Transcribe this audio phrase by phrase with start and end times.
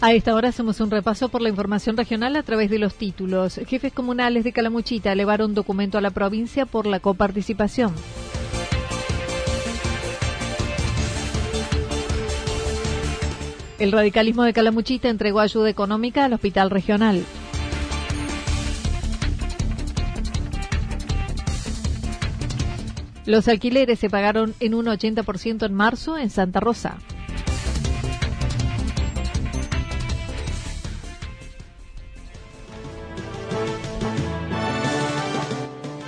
[0.00, 3.60] A esta hora hacemos un repaso por la información regional a través de los títulos.
[3.66, 7.92] Jefes comunales de Calamuchita elevaron documento a la provincia por la coparticipación.
[13.80, 17.24] El radicalismo de Calamuchita entregó ayuda económica al hospital regional.
[23.26, 26.98] Los alquileres se pagaron en un 80% en marzo en Santa Rosa.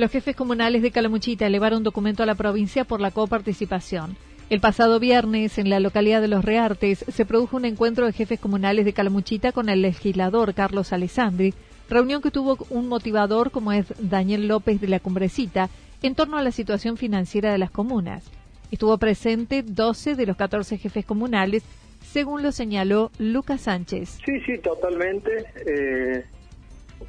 [0.00, 4.16] Los jefes comunales de Calamuchita elevaron documento a la provincia por la coparticipación.
[4.48, 8.40] El pasado viernes, en la localidad de Los Reartes, se produjo un encuentro de jefes
[8.40, 11.52] comunales de Calamuchita con el legislador Carlos Alessandri,
[11.90, 15.68] reunión que tuvo un motivador como es Daniel López de la Cumbrecita,
[16.00, 18.24] en torno a la situación financiera de las comunas.
[18.70, 21.62] Estuvo presente 12 de los 14 jefes comunales,
[22.10, 24.18] según lo señaló Lucas Sánchez.
[24.24, 25.44] Sí, sí, totalmente.
[25.66, 26.24] Eh,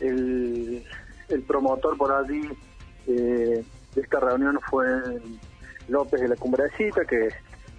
[0.02, 0.84] el,
[1.30, 2.42] el, promotor por allí
[3.08, 3.64] eh,
[3.96, 4.86] de esta reunión fue
[5.88, 7.30] López de la Cumbrecita, que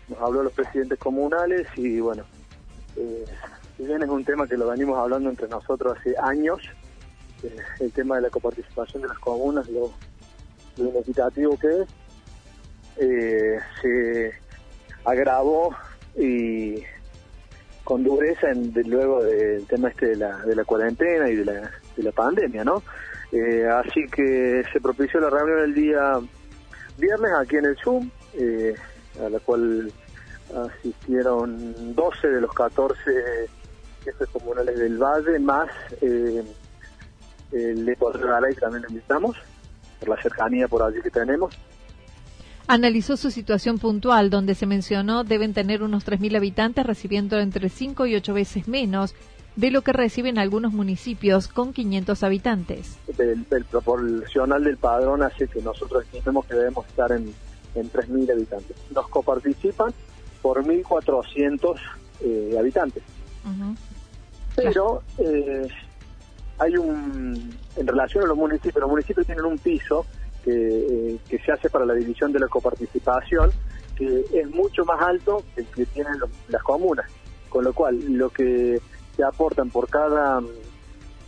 [0.08, 2.24] nos habló a los presidentes comunales y bueno,
[2.96, 3.24] eh,
[3.78, 6.60] bien es un tema que lo venimos hablando entre nosotros hace años,
[7.42, 9.92] eh, el tema de la coparticipación de las comunas, lo,
[10.76, 11.88] lo inequitativo que es,
[12.98, 14.32] eh, se
[15.04, 15.74] agravó
[16.16, 16.82] y
[17.84, 21.70] con dureza en, luego del tema este de la, de la cuarentena y de la,
[21.96, 22.82] de la pandemia, ¿no?
[23.32, 26.20] Eh, así que se propició la reunión el día
[26.98, 28.74] viernes aquí en el Zoom, eh,
[29.24, 29.90] a la cual
[30.54, 32.98] asistieron 12 de los 14
[34.04, 35.70] jefes comunales del Valle, más
[36.02, 36.44] eh,
[37.52, 39.36] el de Garay también invitamos,
[39.98, 41.54] por la cercanía por allí que tenemos.
[42.66, 48.06] Analizó su situación puntual, donde se mencionó deben tener unos 3.000 habitantes recibiendo entre 5
[48.06, 49.14] y 8 veces menos
[49.56, 52.98] de lo que reciben algunos municipios con 500 habitantes.
[53.18, 57.34] El, proporcional del padrón hace que nosotros estimemos que debemos estar en,
[57.74, 58.76] en 3.000 habitantes.
[58.94, 59.92] Nos coparticipan
[60.40, 61.76] por 1.400
[62.20, 63.02] eh, habitantes.
[64.56, 65.68] Pero eh,
[66.58, 70.06] hay un, en relación a los municipios, los municipios tienen un piso
[70.44, 73.50] que, eh, que se hace para la división de la coparticipación,
[73.96, 76.14] que es mucho más alto que el que tienen
[76.48, 77.06] las comunas.
[77.48, 78.80] Con lo cual, lo que
[79.16, 80.40] se aportan por cada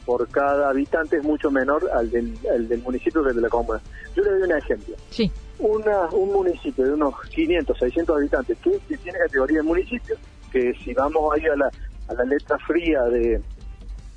[0.04, 3.80] por cada habitante es mucho menor al del, del municipio que el de la comuna.
[4.14, 4.94] Yo le doy un ejemplo.
[5.10, 5.30] Sí.
[5.58, 10.16] Una, un municipio de unos 500, 600 habitantes que, tiene categoría de municipio,
[10.52, 11.70] que si vamos ahí a la,
[12.08, 13.40] a la letra fría de,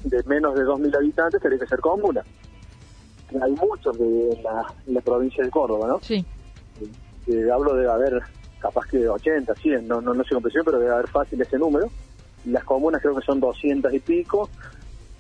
[0.04, 2.22] de menos de 2.000 habitantes, tendría que ser comuna.
[3.42, 6.00] Hay muchos de la, la provincia de Córdoba, ¿no?
[6.02, 6.26] Sí.
[7.28, 8.22] Eh, hablo de haber
[8.60, 11.90] capaz que 80, 100, no, no, no sé pero debe haber fácil ese número
[12.48, 14.50] las comunas creo que son 200 y pico.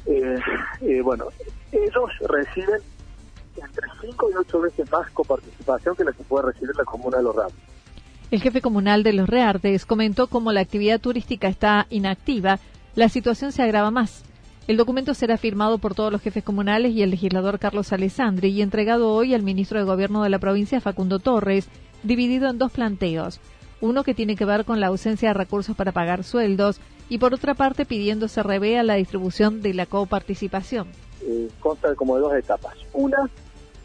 [0.05, 0.39] Eh,
[0.81, 1.25] eh, bueno,
[1.71, 2.79] ellos reciben
[3.55, 7.23] entre 5 y 8 veces más coparticipación que la que puede recibir la comuna de
[7.23, 7.53] Los Ramos.
[8.29, 12.59] El jefe comunal de Los Reartes comentó cómo la actividad turística está inactiva,
[12.95, 14.23] la situación se agrava más.
[14.67, 18.61] El documento será firmado por todos los jefes comunales y el legislador Carlos Alessandri y
[18.61, 21.69] entregado hoy al ministro de Gobierno de la provincia Facundo Torres,
[22.03, 23.39] dividido en dos planteos.
[23.79, 27.33] uno que tiene que ver con la ausencia de recursos para pagar sueldos y por
[27.33, 30.87] otra parte pidiendo se revea la distribución de la coparticipación.
[31.21, 32.75] Eh, consta como de dos etapas.
[32.93, 33.29] Una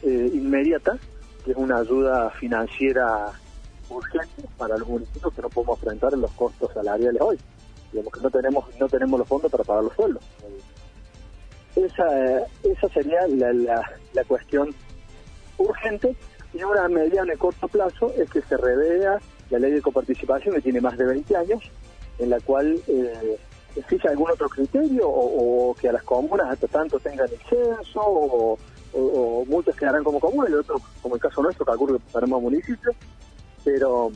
[0.03, 0.99] eh, inmediata,
[1.45, 3.33] que es una ayuda financiera
[3.89, 7.39] urgente para los municipios que no podemos enfrentar en los costos salariales hoy.
[7.93, 10.25] Digamos que no tenemos no tenemos los fondos para pagar los sueldos.
[11.77, 13.53] Esa, esa sería la,
[14.13, 14.75] la, cuestión
[15.57, 16.15] urgente
[16.53, 20.61] y una mediana y corto plazo es que se revea la ley de coparticipación que
[20.61, 21.63] tiene más de 20 años,
[22.19, 23.39] en la cual eh,
[23.77, 28.59] existe algún otro criterio o, que a las comunas hasta tanto tengan exceso o,
[28.93, 32.95] o, muchos quedarán como comunas y otros, como el caso nuestro, calculo que pasaremos municipios,
[33.65, 34.13] pero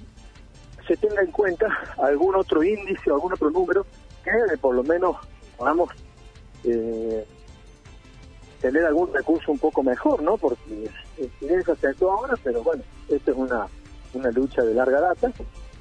[0.87, 1.67] se tenga en cuenta
[1.99, 3.87] algún otro índice o algún otro número
[4.23, 5.17] que por lo menos
[5.57, 5.91] podamos
[6.65, 7.25] eh,
[8.61, 10.37] tener algún recurso un poco mejor, ¿no?
[10.37, 10.91] Porque
[11.41, 13.69] eso se actuó ahora, pero bueno, esto es una,
[14.15, 15.33] una lucha de larga data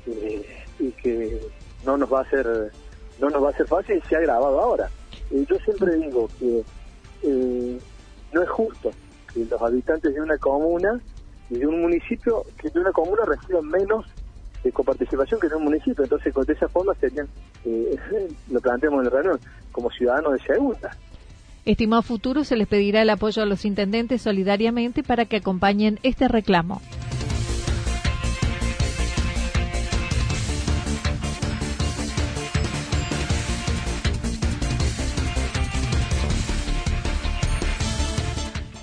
[0.05, 1.41] eh, y que
[1.85, 2.71] no nos va a hacer
[3.19, 4.89] no nos va a ser fácil y se ha grabado ahora.
[5.31, 6.63] Yo siempre digo que
[7.23, 7.79] eh,
[8.31, 8.91] no es justo
[9.33, 10.99] que los habitantes de una comuna
[11.49, 14.05] y de un municipio, que de una comuna reciban menos
[14.63, 16.03] de coparticipación que de un municipio.
[16.03, 17.27] Entonces, de esa forma serían,
[17.65, 17.95] eh,
[18.51, 19.39] lo planteamos en la reunión,
[19.71, 20.95] como ciudadanos de segunda.
[21.65, 26.27] Estimado futuro, se les pedirá el apoyo a los intendentes solidariamente para que acompañen este
[26.27, 26.81] reclamo.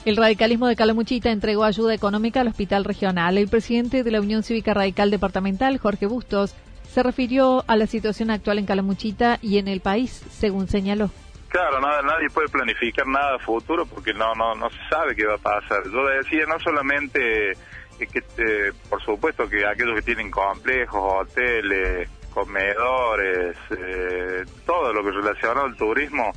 [0.05, 3.39] El radicalismo de Calamuchita entregó ayuda económica al hospital regional.
[3.39, 6.57] El presidente de la Unión Cívica Radical Departamental, Jorge Bustos,
[6.89, 11.09] se refirió a la situación actual en Calamuchita y en el país, según señaló.
[11.49, 15.39] Claro, nadie puede planificar nada futuro porque no, no, no se sabe qué va a
[15.39, 15.85] pasar.
[15.85, 17.53] Yo decía, no solamente
[17.99, 25.11] que, eh, por supuesto, que aquellos que tienen complejos, hoteles, comedores, eh, todo lo que
[25.13, 26.33] relaciona al turismo,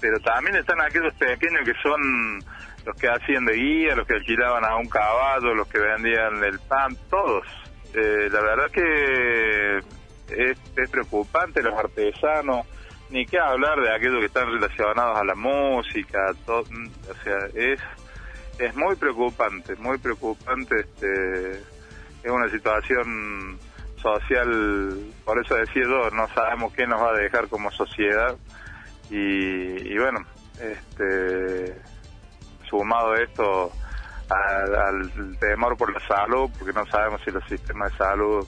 [0.00, 2.44] pero también están aquellos pequeños que son
[2.88, 6.58] los que hacían de guía, los que alquilaban a un caballo, los que vendían el
[6.60, 7.46] pan, todos.
[7.94, 9.78] Eh, la verdad que
[10.28, 10.58] es,
[10.90, 12.66] preocupante los artesanos,
[13.10, 17.78] ni qué hablar de aquellos que están relacionados a la música, todo, o sea, es
[18.58, 21.50] es muy preocupante, muy preocupante, este,
[22.22, 23.58] es una situación
[24.00, 28.34] social, por eso decía yo, no sabemos qué nos va a dejar como sociedad
[29.10, 30.26] y, y bueno,
[30.58, 31.97] este
[32.68, 33.72] sumado esto
[34.28, 38.46] al, temor por la salud, porque no sabemos si los sistemas de salud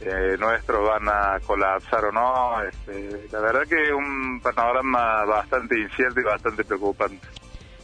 [0.00, 2.62] eh, nuestros van a colapsar o no.
[2.62, 7.26] Este, la verdad que es un panorama bastante incierto y bastante preocupante.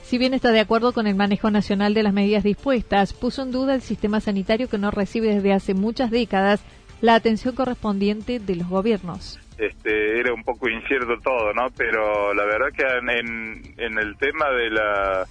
[0.02, 3.52] Si bien está de acuerdo con el manejo nacional de las medidas dispuestas, puso en
[3.52, 6.64] duda el sistema sanitario que no recibe desde hace muchas décadas
[7.00, 9.38] la atención correspondiente de los gobiernos.
[9.58, 11.66] Este, era un poco incierto todo, ¿no?
[11.76, 15.26] Pero la verdad que en, en el tema de la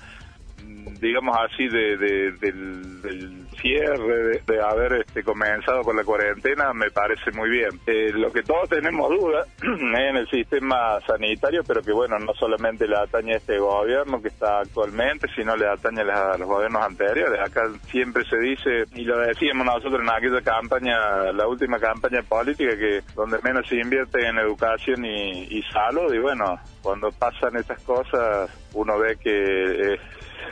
[1.00, 7.50] digamos así, de, del, cierre, de, haber este, comenzado con la cuarentena, me parece muy
[7.50, 7.70] bien.
[7.86, 12.88] Eh, lo que todos tenemos duda en el sistema sanitario, pero que bueno, no solamente
[12.88, 17.40] le atañe a este gobierno que está actualmente, sino le atañe a los gobiernos anteriores.
[17.40, 22.78] Acá siempre se dice, y lo decíamos nosotros en aquella campaña, la última campaña política,
[22.78, 28.50] que donde menos se invierte en educación y, salud, y bueno, cuando pasan estas cosas,
[28.74, 30.00] uno ve que es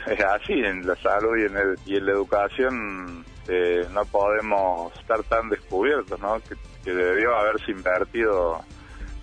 [0.06, 1.36] es así, en la salud
[1.84, 2.95] y en la educación
[3.48, 6.40] eh, no podemos estar tan descubiertos, ¿no?
[6.40, 6.56] Que,
[6.92, 8.60] debió haberse invertido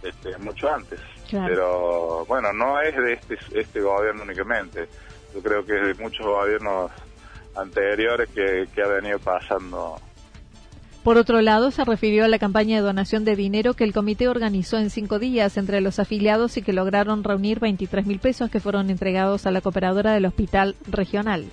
[0.01, 0.99] este, mucho antes.
[1.31, 4.89] Pero bueno, no es de este, este gobierno únicamente.
[5.33, 6.91] Yo creo que es de muchos gobiernos
[7.55, 9.97] anteriores que, que ha venido pasando
[11.03, 14.29] por otro lado, se refirió a la campaña de donación de dinero que el comité
[14.29, 18.61] organizó en cinco días entre los afiliados y que lograron reunir 23 mil pesos que
[18.61, 21.47] fueron entregados a la cooperadora del hospital regional.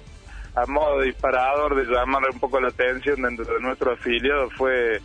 [0.55, 5.01] A modo disparador de llamar un poco la atención dentro de nuestro afiliado fue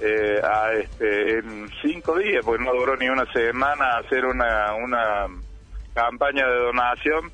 [0.00, 5.26] eh, a este, en cinco días, porque no duró ni una semana, hacer una, una
[5.94, 7.30] campaña de donación,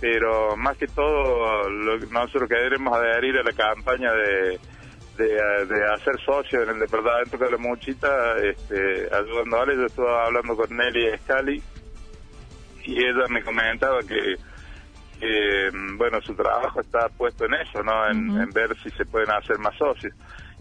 [0.00, 4.60] pero más que todo lo, nosotros queremos adherir a la campaña de
[5.16, 9.76] de, hacer socio en el departamento de la Muchita, este, ayudándoles.
[9.76, 11.62] Yo estuve hablando con Nelly Scali
[12.84, 14.36] y ella me comentaba que,
[15.96, 18.08] bueno, su trabajo está puesto en eso, ¿no?
[18.08, 20.14] En, ver si se pueden hacer más socios.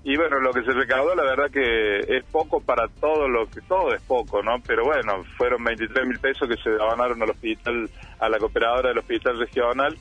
[0.04, 3.62] Y bueno, lo que se recaudó, la verdad que es poco para todo lo que,
[3.62, 4.60] todo es poco, ¿no?
[4.66, 7.90] Pero bueno, fueron 23 mil pesos que se donaron al hospital,
[8.20, 9.96] a la cooperadora del hospital regional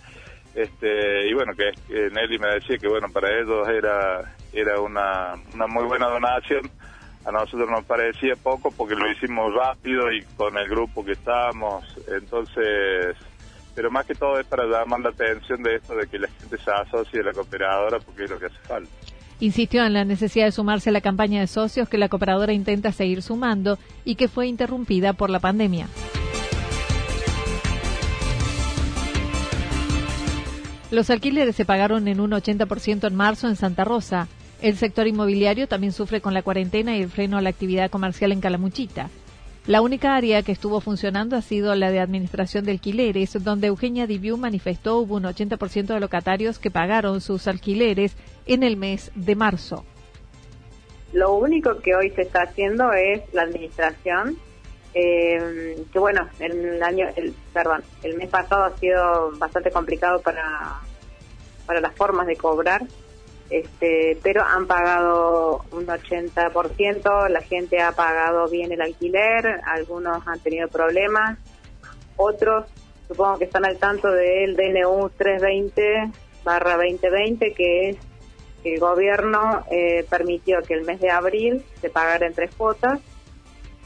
[0.54, 1.70] este y bueno que
[2.10, 6.68] Nelly me decía que bueno para ellos era era una, una muy buena donación
[7.24, 11.84] a nosotros nos parecía poco porque lo hicimos rápido y con el grupo que estábamos
[12.08, 13.16] entonces
[13.80, 16.58] pero más que todo es para llamar la atención de esto de que la gente
[16.58, 18.90] se asocie a la cooperadora porque es lo que hace falta
[19.40, 22.92] Insistió en la necesidad de sumarse a la campaña de socios que la cooperadora intenta
[22.92, 25.86] seguir sumando y que fue interrumpida por la pandemia.
[30.90, 34.28] Los alquileres se pagaron en un 80% en marzo en Santa Rosa.
[34.60, 38.32] El sector inmobiliario también sufre con la cuarentena y el freno a la actividad comercial
[38.32, 39.08] en Calamuchita.
[39.66, 44.06] La única área que estuvo funcionando ha sido la de administración de alquileres, donde Eugenia
[44.06, 49.36] Diviu manifestó hubo un 80% de locatarios que pagaron sus alquileres en el mes de
[49.36, 49.84] marzo.
[51.12, 54.38] Lo único que hoy se está haciendo es la administración,
[54.94, 60.80] eh, que bueno, el año, el, perdón, el mes pasado ha sido bastante complicado para,
[61.66, 62.86] para las formas de cobrar
[63.50, 70.38] este, pero han pagado un 80%, la gente ha pagado bien el alquiler, algunos han
[70.40, 71.36] tenido problemas,
[72.16, 72.66] otros
[73.08, 76.12] supongo que están al tanto del DNU 320
[76.44, 77.96] barra 2020, que es
[78.62, 83.00] que el gobierno eh, permitió que el mes de abril se pagara en tres cuotas,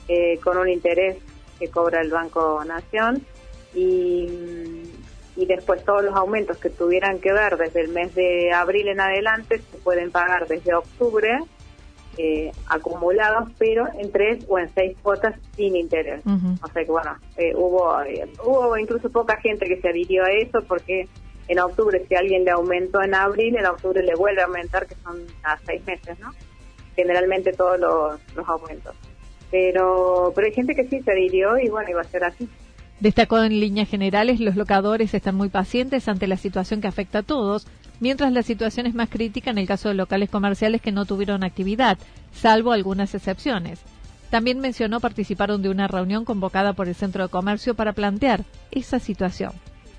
[0.08, 1.16] eh, con un interés
[1.58, 3.24] que cobra el Banco Nación,
[3.74, 4.26] y
[5.36, 9.00] y después todos los aumentos que tuvieran que ver desde el mes de abril en
[9.00, 11.40] adelante se pueden pagar desde octubre
[12.16, 16.22] eh, acumulados, pero en tres o en seis cuotas sin interés.
[16.62, 20.30] O sea que bueno, eh, hubo, eh, hubo incluso poca gente que se adhirió a
[20.30, 21.08] eso porque
[21.48, 24.94] en octubre si alguien le aumentó en abril, en octubre le vuelve a aumentar que
[24.96, 26.32] son a seis meses, ¿no?
[26.94, 28.94] Generalmente todos los, los aumentos.
[29.50, 32.48] Pero, pero hay gente que sí se adhirió y bueno, iba a ser así.
[33.04, 37.22] Destacó en líneas generales, los locadores están muy pacientes ante la situación que afecta a
[37.22, 37.66] todos,
[38.00, 41.44] mientras la situación es más crítica en el caso de locales comerciales que no tuvieron
[41.44, 41.98] actividad,
[42.32, 43.82] salvo algunas excepciones.
[44.30, 48.98] También mencionó participaron de una reunión convocada por el Centro de Comercio para plantear esa
[48.98, 49.52] situación.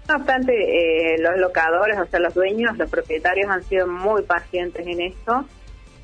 [0.09, 4.83] No obstante, eh, los locadores, o sea, los dueños, los propietarios han sido muy pacientes
[4.87, 5.45] en esto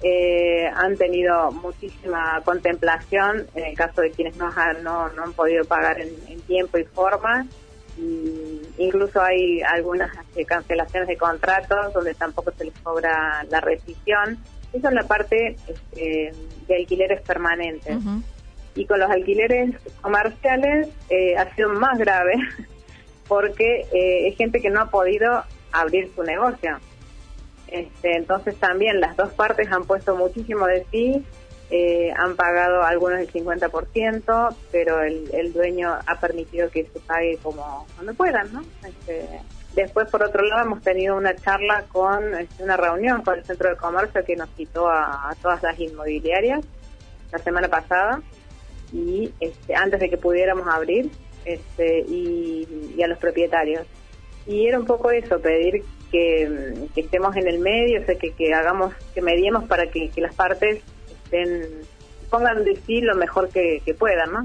[0.03, 5.63] eh, han tenido muchísima contemplación en el caso de quienes no han, no, han podido
[5.65, 7.45] pagar en, tiempo y forma.
[8.77, 14.39] incluso hay algunas este, cancelaciones de contratos donde tampoco se les cobra la rescisión.
[14.73, 16.31] Esa es la parte este,
[16.67, 17.97] de alquileres permanentes.
[18.73, 22.33] Y con los alquileres comerciales eh, ha sido más grave
[23.27, 26.79] porque eh, hay gente que no ha podido abrir su negocio.
[27.71, 31.25] Este, entonces también las dos partes han puesto muchísimo de sí,
[31.69, 37.87] eh, han pagado algunos el 50%, pero el, dueño ha permitido que se pague como
[37.95, 38.61] cuando puedan, ¿no?
[38.85, 39.39] Este,
[39.73, 43.69] después, por otro lado, hemos tenido una charla con, este, una reunión con el Centro
[43.69, 46.59] de Comercio que nos citó a, todas las inmobiliarias
[47.31, 48.21] la semana pasada
[48.91, 51.09] y este, antes de que pudiéramos abrir
[51.45, 53.87] este, y a los propietarios.
[54.45, 58.53] Y era un poco eso, pedir que, estemos en el medio, o sea, que, que
[58.53, 60.81] hagamos, que mediemos para que, las partes
[61.23, 61.67] estén,
[62.29, 64.43] pongan de sí lo mejor que, puedan, ¿no?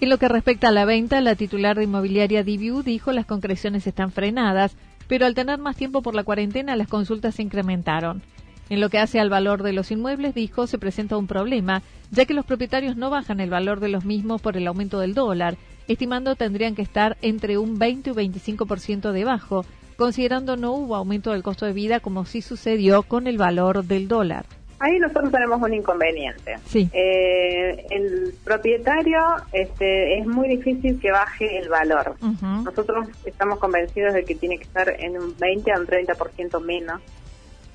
[0.00, 3.86] En lo que respecta a la venta, la titular de inmobiliaria Diviu dijo las concreciones
[3.86, 4.76] están frenadas,
[5.08, 8.22] pero al tener más tiempo por la cuarentena las consultas se incrementaron.
[8.68, 12.24] En lo que hace al valor de los inmuebles, dijo, se presenta un problema, ya
[12.24, 15.56] que los propietarios no bajan el valor de los mismos por el aumento del dólar,
[15.86, 19.64] estimando tendrían que estar entre un 20 y 25% debajo,
[19.96, 24.08] considerando no hubo aumento del costo de vida como sí sucedió con el valor del
[24.08, 24.46] dólar.
[24.78, 26.56] Ahí nosotros tenemos un inconveniente.
[26.66, 26.90] Sí.
[26.92, 29.18] Eh, el propietario
[29.52, 32.14] este, es muy difícil que baje el valor.
[32.42, 37.00] Nosotros estamos convencidos de que tiene que estar en un 20 a un 30% menos.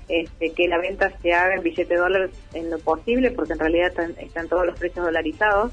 [0.08, 3.60] Este, que la venta se haga en billete de dólar en lo posible, porque en
[3.60, 5.72] realidad están todos los precios dolarizados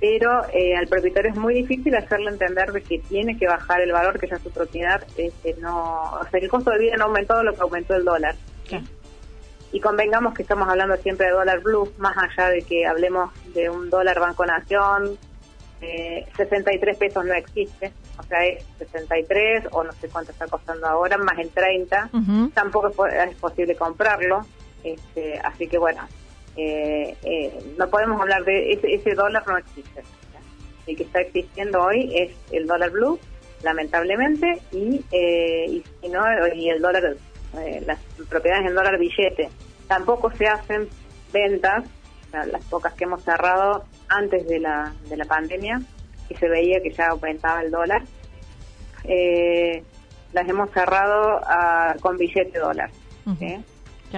[0.00, 3.92] pero eh, al propietario es muy difícil hacerle entender de que tiene que bajar el
[3.92, 7.06] valor que ya su propiedad este, no o sea el costo de vida no ha
[7.08, 8.34] aumentado lo que aumentó el dólar.
[9.72, 13.70] Y convengamos que estamos hablando siempre de dólar blue más allá de que hablemos de
[13.70, 15.16] un dólar Banco Nación
[15.80, 20.86] eh, 63 pesos no existe o sea es 63 o no sé cuánto está costando
[20.86, 22.10] ahora más el 30
[22.52, 24.44] tampoco es, posible comprarlo
[24.82, 26.02] este, así que bueno
[26.56, 30.02] eh, eh, no podemos hablar de ese, dólar no existe.
[30.86, 33.18] El que está existiendo hoy es el dólar blue,
[33.62, 36.22] lamentablemente, y, eh, y, y, no,
[36.54, 37.16] y el dólar,
[37.58, 39.48] eh, las propiedades en dólar billete.
[39.86, 40.88] Tampoco se hacen
[41.32, 41.84] ventas,
[42.32, 45.80] las pocas que hemos cerrado antes de la, de la pandemia,
[46.28, 48.02] y se veía que ya aumentaba el dólar.
[50.32, 52.90] las hemos cerrado a, con billete dólar.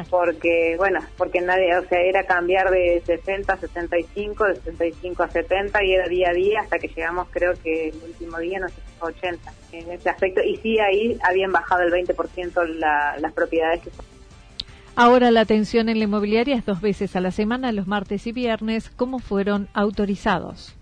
[0.08, 5.28] Porque, bueno, porque nadie, o sea, era cambiar de 60 a 65, de 65 a
[5.28, 8.68] 70 y era día a día hasta que llegamos, creo que el último día, no
[8.68, 10.40] sé, 80 en ese aspecto.
[10.42, 13.90] Y sí, ahí habían bajado el 20% la, las propiedades que
[14.94, 18.32] Ahora la atención en la inmobiliaria es dos veces a la semana, los martes y
[18.32, 20.74] viernes, como fueron autorizados.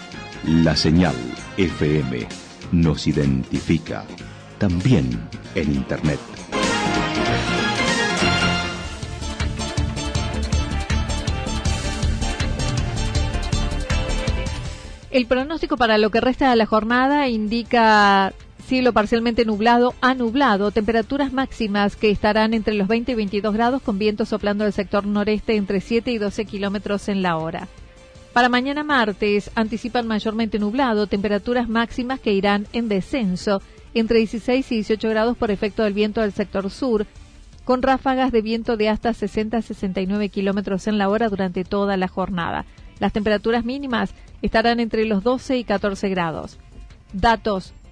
[0.47, 1.15] La señal
[1.57, 2.27] FM
[2.73, 4.05] nos identifica
[4.59, 6.19] también en Internet.
[15.13, 20.71] El pronóstico para lo que resta de la jornada indica cielo parcialmente nublado a nublado,
[20.71, 25.07] temperaturas máximas que estarán entre los 20 y 22 grados con viento soplando del sector
[25.07, 27.69] noreste entre 7 y 12 kilómetros en la hora.
[28.33, 33.61] Para mañana martes anticipan mayormente nublado, temperaturas máximas que irán en descenso
[33.95, 37.07] entre 16 y 18 grados por efecto del viento del sector sur,
[37.65, 41.97] con ráfagas de viento de hasta 60 a 69 kilómetros en la hora durante toda
[41.97, 42.65] la jornada.
[43.01, 46.59] Las temperaturas mínimas estarán entre los 12 y 14 grados.
[47.13, 47.75] Datos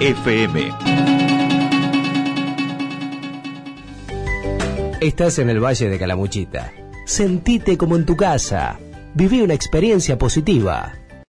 [0.00, 0.72] FM.
[5.00, 6.70] Estás en el Valle de Calamuchita.
[7.06, 8.78] Sentite como en tu casa.
[9.14, 10.92] Viví una experiencia positiva.